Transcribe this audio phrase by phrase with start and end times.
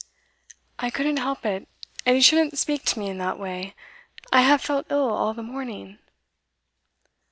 [0.79, 1.69] 'I couldn't help it;
[2.07, 3.75] and you shouldn't speak to me in that way.
[4.33, 5.99] I have felt ill all the morning.